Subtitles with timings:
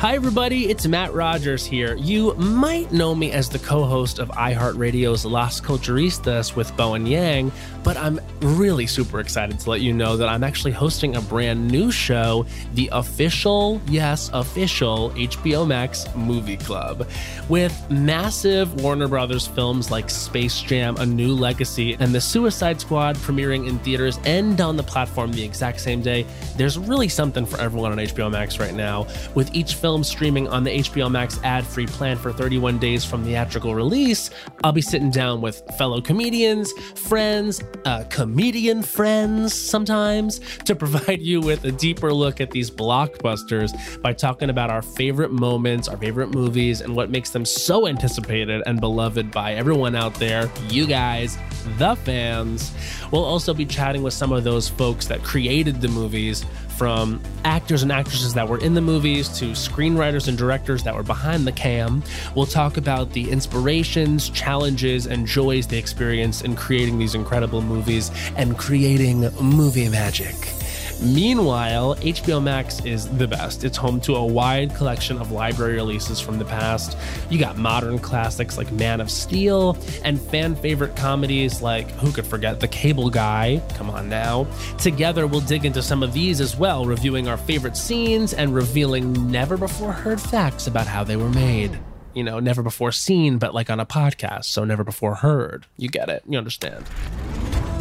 [0.00, 0.70] Hi, everybody.
[0.70, 1.94] It's Matt Rogers here.
[1.94, 7.52] You might know me as the co host of iHeartRadio's Las Culturistas with Bowen Yang,
[7.84, 11.68] but I'm really super excited to let you know that I'm actually hosting a brand
[11.68, 17.06] new show, the official, yes, official HBO Max Movie Club,
[17.50, 23.16] with massive Warner Brothers films like Space Jam, A New Legacy, and The Suicide Squad
[23.16, 26.24] premiering in theaters and on the platform the exact same day.
[26.56, 30.46] There's really something for everyone on HBO Max right now, with each film film streaming
[30.46, 34.30] on the HBO Max ad free plan for 31 days from theatrical release,
[34.62, 41.40] I'll be sitting down with fellow comedians, friends, uh, comedian friends sometimes, to provide you
[41.40, 46.32] with a deeper look at these blockbusters by talking about our favorite moments, our favorite
[46.32, 51.36] movies, and what makes them so anticipated and beloved by everyone out there, you guys,
[51.78, 52.72] the fans.
[53.10, 56.46] We'll also be chatting with some of those folks that created the movies
[56.80, 61.02] from actors and actresses that were in the movies to screenwriters and directors that were
[61.02, 62.02] behind the cam.
[62.34, 68.10] We'll talk about the inspirations, challenges, and joys they experienced in creating these incredible movies
[68.34, 70.59] and creating movie magic.
[71.02, 73.64] Meanwhile, HBO Max is the best.
[73.64, 76.96] It's home to a wide collection of library releases from the past.
[77.30, 82.26] You got modern classics like Man of Steel and fan favorite comedies like who could
[82.26, 83.62] forget The Cable Guy?
[83.74, 84.46] Come on now.
[84.76, 89.30] Together, we'll dig into some of these as well, reviewing our favorite scenes and revealing
[89.30, 91.78] never before heard facts about how they were made
[92.14, 95.66] you know, never before seen, but like on a podcast, so never before heard.
[95.76, 96.22] You get it.
[96.28, 96.84] You understand.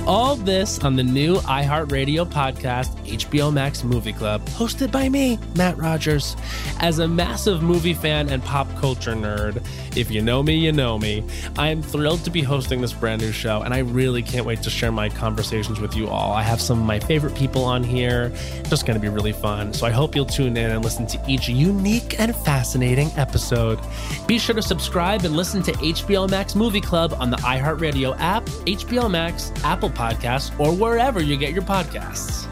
[0.09, 5.77] All this on the new iHeartRadio podcast, HBO Max Movie Club, hosted by me, Matt
[5.77, 6.35] Rogers.
[6.79, 9.63] As a massive movie fan and pop culture nerd,
[9.95, 11.23] if you know me, you know me,
[11.59, 14.63] I am thrilled to be hosting this brand new show, and I really can't wait
[14.63, 16.33] to share my conversations with you all.
[16.33, 19.33] I have some of my favorite people on here, it's just going to be really
[19.33, 19.75] fun.
[19.75, 23.79] So I hope you'll tune in and listen to each unique and fascinating episode.
[24.25, 28.49] Be sure to subscribe and listen to HBO Max Movie Club on the iHeartRadio app,
[28.69, 32.48] HBO Max, Apple Podcasts, or wherever you get your podcasts.